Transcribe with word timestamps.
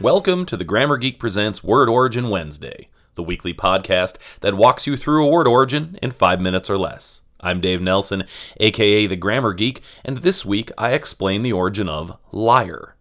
Welcome 0.00 0.46
to 0.46 0.56
the 0.56 0.64
Grammar 0.64 0.96
Geek 0.96 1.18
Presents 1.18 1.64
Word 1.64 1.88
Origin 1.88 2.30
Wednesday, 2.30 2.88
the 3.16 3.22
weekly 3.22 3.52
podcast 3.52 4.38
that 4.38 4.54
walks 4.54 4.86
you 4.86 4.96
through 4.96 5.26
a 5.26 5.28
word 5.28 5.48
origin 5.48 5.98
in 6.00 6.12
five 6.12 6.40
minutes 6.40 6.70
or 6.70 6.78
less. 6.78 7.22
I'm 7.40 7.60
Dave 7.60 7.82
Nelson, 7.82 8.24
aka 8.58 9.08
the 9.08 9.16
Grammar 9.16 9.54
Geek, 9.54 9.82
and 10.04 10.18
this 10.18 10.46
week 10.46 10.70
I 10.78 10.92
explain 10.92 11.42
the 11.42 11.52
origin 11.52 11.88
of 11.88 12.16
liar. 12.30 12.94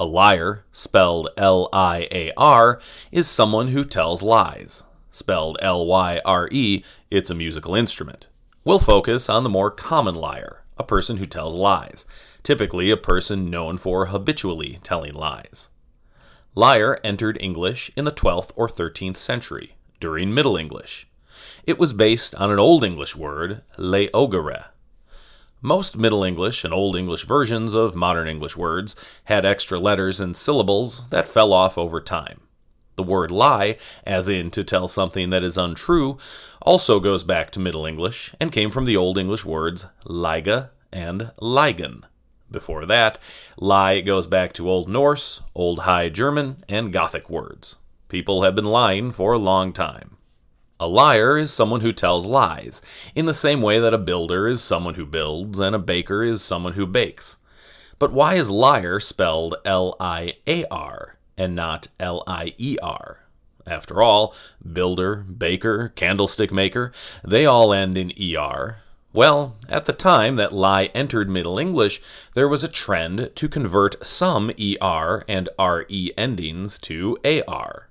A 0.00 0.06
liar, 0.06 0.64
spelled 0.72 1.28
L 1.36 1.68
I 1.70 2.08
A 2.10 2.32
R, 2.36 2.80
is 3.12 3.28
someone 3.28 3.68
who 3.68 3.84
tells 3.84 4.22
lies. 4.22 4.84
Spelled 5.10 5.58
L 5.60 5.84
Y 5.84 6.20
R 6.24 6.48
E, 6.50 6.82
it's 7.10 7.28
a 7.28 7.34
musical 7.34 7.74
instrument. 7.74 8.28
We'll 8.64 8.78
focus 8.78 9.28
on 9.28 9.42
the 9.42 9.50
more 9.50 9.70
common 9.70 10.14
liar, 10.14 10.64
a 10.78 10.84
person 10.84 11.16
who 11.18 11.26
tells 11.26 11.54
lies, 11.54 12.06
typically 12.42 12.90
a 12.90 12.96
person 12.96 13.50
known 13.50 13.76
for 13.76 14.06
habitually 14.06 14.78
telling 14.82 15.14
lies. 15.14 15.70
Liar 16.54 16.98
entered 17.04 17.38
English 17.40 17.90
in 17.96 18.04
the 18.04 18.12
12th 18.12 18.52
or 18.56 18.68
13th 18.68 19.16
century, 19.16 19.76
during 20.00 20.32
Middle 20.32 20.56
English. 20.56 21.06
It 21.66 21.78
was 21.78 21.92
based 21.92 22.34
on 22.34 22.50
an 22.50 22.58
Old 22.58 22.84
English 22.84 23.14
word, 23.14 23.62
leogere. 23.76 24.66
Most 25.60 25.96
Middle 25.96 26.22
English 26.22 26.64
and 26.64 26.72
Old 26.72 26.96
English 26.96 27.26
versions 27.26 27.74
of 27.74 27.94
modern 27.94 28.28
English 28.28 28.56
words 28.56 28.94
had 29.24 29.44
extra 29.44 29.78
letters 29.78 30.20
and 30.20 30.36
syllables 30.36 31.08
that 31.10 31.28
fell 31.28 31.52
off 31.52 31.76
over 31.76 32.00
time. 32.00 32.40
The 32.96 33.02
word 33.02 33.30
lie, 33.30 33.76
as 34.04 34.28
in 34.28 34.50
to 34.52 34.64
tell 34.64 34.88
something 34.88 35.30
that 35.30 35.44
is 35.44 35.58
untrue, 35.58 36.18
also 36.62 36.98
goes 36.98 37.22
back 37.22 37.50
to 37.52 37.60
Middle 37.60 37.86
English 37.86 38.34
and 38.40 38.50
came 38.50 38.70
from 38.70 38.84
the 38.84 38.96
Old 38.96 39.18
English 39.18 39.44
words 39.44 39.86
liga 40.04 40.70
and 40.92 41.32
ligen. 41.40 42.06
Before 42.50 42.86
that, 42.86 43.18
lie 43.58 44.00
goes 44.00 44.26
back 44.26 44.52
to 44.54 44.70
Old 44.70 44.88
Norse, 44.88 45.42
Old 45.54 45.80
High 45.80 46.08
German, 46.08 46.64
and 46.68 46.92
Gothic 46.92 47.28
words. 47.28 47.76
People 48.08 48.42
have 48.42 48.54
been 48.54 48.64
lying 48.64 49.12
for 49.12 49.32
a 49.34 49.38
long 49.38 49.72
time. 49.72 50.16
A 50.80 50.86
liar 50.86 51.36
is 51.36 51.52
someone 51.52 51.80
who 51.80 51.92
tells 51.92 52.24
lies, 52.24 52.80
in 53.14 53.26
the 53.26 53.34
same 53.34 53.60
way 53.60 53.80
that 53.80 53.92
a 53.92 53.98
builder 53.98 54.46
is 54.46 54.62
someone 54.62 54.94
who 54.94 55.04
builds 55.04 55.58
and 55.58 55.74
a 55.74 55.78
baker 55.78 56.22
is 56.22 56.40
someone 56.40 56.74
who 56.74 56.86
bakes. 56.86 57.38
But 57.98 58.12
why 58.12 58.36
is 58.36 58.48
liar 58.48 59.00
spelled 59.00 59.56
L 59.64 59.96
I 59.98 60.34
A 60.46 60.64
R 60.70 61.16
and 61.36 61.56
not 61.56 61.88
L 61.98 62.22
I 62.26 62.54
E 62.56 62.78
R? 62.80 63.24
After 63.66 64.00
all, 64.00 64.34
builder, 64.72 65.16
baker, 65.16 65.88
candlestick 65.96 66.52
maker, 66.52 66.92
they 67.22 67.44
all 67.44 67.72
end 67.72 67.98
in 67.98 68.12
ER, 68.12 68.78
well, 69.12 69.56
at 69.68 69.86
the 69.86 69.92
time 69.92 70.36
that 70.36 70.52
lie 70.52 70.86
entered 70.94 71.28
Middle 71.28 71.58
English, 71.58 72.00
there 72.34 72.48
was 72.48 72.62
a 72.62 72.68
trend 72.68 73.30
to 73.34 73.48
convert 73.48 74.04
some 74.06 74.50
ER 74.60 75.24
and 75.26 75.48
RE 75.58 76.12
endings 76.16 76.78
to 76.80 77.16
AR. 77.24 77.88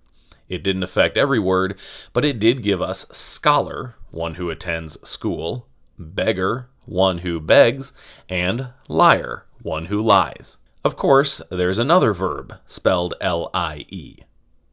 It 0.47 0.63
didn't 0.63 0.83
affect 0.83 1.17
every 1.17 1.39
word, 1.39 1.77
but 2.13 2.23
it 2.23 2.39
did 2.39 2.63
give 2.63 2.81
us 2.81 3.05
scholar, 3.11 3.95
one 4.11 4.35
who 4.35 4.49
attends 4.49 4.97
school, 5.07 5.67
beggar, 5.97 6.69
one 6.85 7.19
who 7.19 7.39
begs, 7.39 7.91
and 8.29 8.69
liar, 8.87 9.45
one 9.61 9.85
who 9.85 10.01
lies. 10.01 10.57
Of 10.83 10.95
course, 10.95 11.41
there's 11.51 11.79
another 11.79 12.13
verb, 12.13 12.57
spelled 12.65 13.13
L 13.19 13.49
I 13.53 13.85
E. 13.89 14.19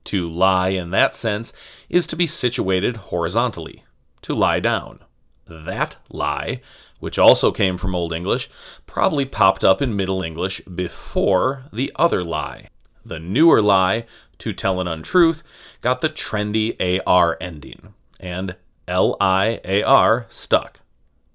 To 0.05 0.29
lie 0.29 0.69
in 0.69 0.91
that 0.91 1.17
sense 1.17 1.53
is 1.89 2.07
to 2.07 2.17
be 2.17 2.27
situated 2.27 2.97
horizontally, 2.97 3.85
to 4.23 4.35
lie 4.35 4.61
down. 4.61 5.01
That 5.47 5.99
lie, 6.11 6.61
which 7.01 7.19
also 7.19 7.53
came 7.53 7.77
from 7.77 7.95
Old 7.95 8.13
English, 8.13 8.49
probably 8.87 9.25
popped 9.25 9.65
up 9.65 9.83
in 9.83 9.97
Middle 9.97 10.23
English 10.23 10.61
before 10.63 11.65
the 11.73 11.93
other 11.97 12.25
lie. 12.25 12.69
The 13.05 13.19
newer 13.19 13.61
lie, 13.61 14.07
to 14.39 14.53
tell 14.53 14.81
an 14.81 14.89
untruth, 14.89 15.43
got 15.83 16.01
the 16.01 16.09
trendy 16.09 17.01
AR 17.07 17.37
ending, 17.41 17.95
and 18.19 18.57
LIAR 18.89 20.27
stuck. 20.29 20.81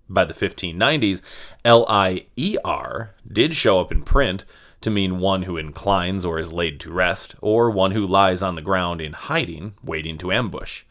By 0.09 0.25
the 0.25 0.33
1590s, 0.33 1.21
LIER 1.63 3.15
did 3.31 3.53
show 3.53 3.79
up 3.79 3.91
in 3.91 4.01
print 4.01 4.45
to 4.81 4.89
mean 4.89 5.19
one 5.19 5.43
who 5.43 5.57
inclines 5.57 6.25
or 6.25 6.39
is 6.39 6.53
laid 6.53 6.79
to 6.79 6.91
rest, 6.91 7.35
or 7.41 7.69
one 7.69 7.91
who 7.91 8.05
lies 8.05 8.41
on 8.41 8.55
the 8.55 8.61
ground 8.61 9.01
in 9.01 9.13
hiding, 9.13 9.73
waiting 9.83 10.17
to 10.17 10.31
ambush. 10.31 10.83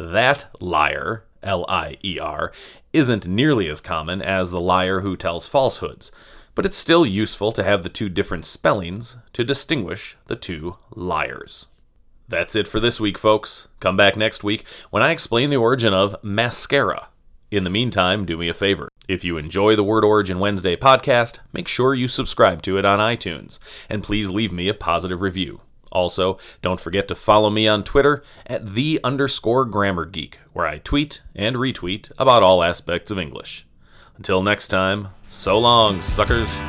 That 0.00 0.46
lier 0.60 1.24
L 1.42 1.64
I 1.68 1.96
E 2.04 2.18
R, 2.18 2.52
isn't 2.92 3.26
nearly 3.26 3.68
as 3.68 3.80
common 3.80 4.20
as 4.22 4.50
the 4.50 4.60
liar 4.60 5.00
who 5.00 5.16
tells 5.16 5.48
falsehoods, 5.48 6.12
but 6.54 6.66
it's 6.66 6.76
still 6.76 7.06
useful 7.06 7.52
to 7.52 7.64
have 7.64 7.82
the 7.82 7.88
two 7.88 8.08
different 8.08 8.44
spellings 8.44 9.16
to 9.32 9.44
distinguish 9.44 10.16
the 10.26 10.36
two 10.36 10.76
liars. 10.94 11.66
That's 12.28 12.54
it 12.54 12.68
for 12.68 12.78
this 12.78 13.00
week, 13.00 13.18
folks. 13.18 13.68
Come 13.80 13.96
back 13.96 14.16
next 14.16 14.44
week 14.44 14.66
when 14.90 15.02
I 15.02 15.10
explain 15.10 15.50
the 15.50 15.56
origin 15.56 15.92
of 15.92 16.16
mascara. 16.22 17.08
In 17.50 17.64
the 17.64 17.70
meantime, 17.70 18.24
do 18.24 18.36
me 18.36 18.48
a 18.48 18.54
favor. 18.54 18.88
If 19.08 19.24
you 19.24 19.36
enjoy 19.36 19.74
the 19.74 19.82
Word 19.82 20.04
Origin 20.04 20.38
Wednesday 20.38 20.76
podcast, 20.76 21.40
make 21.52 21.66
sure 21.66 21.94
you 21.94 22.06
subscribe 22.06 22.62
to 22.62 22.78
it 22.78 22.84
on 22.84 23.00
iTunes, 23.00 23.58
and 23.88 24.04
please 24.04 24.30
leave 24.30 24.52
me 24.52 24.68
a 24.68 24.74
positive 24.74 25.20
review. 25.20 25.60
Also, 25.92 26.38
don't 26.62 26.80
forget 26.80 27.08
to 27.08 27.14
follow 27.14 27.50
me 27.50 27.66
on 27.66 27.84
Twitter 27.84 28.22
at 28.46 28.74
the 28.74 29.00
underscore 29.02 29.64
grammar 29.64 30.04
geek, 30.04 30.38
where 30.52 30.66
I 30.66 30.78
tweet 30.78 31.22
and 31.34 31.56
retweet 31.56 32.10
about 32.18 32.42
all 32.42 32.62
aspects 32.62 33.10
of 33.10 33.18
English. 33.18 33.66
Until 34.16 34.42
next 34.42 34.68
time, 34.68 35.08
so 35.28 35.58
long, 35.58 36.02
suckers. 36.02 36.60